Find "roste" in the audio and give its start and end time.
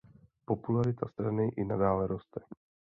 2.07-2.41